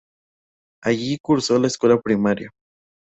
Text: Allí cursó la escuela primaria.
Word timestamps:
Allí 0.81 1.19
cursó 1.19 1.59
la 1.59 1.67
escuela 1.67 2.01
primaria. 2.01 2.49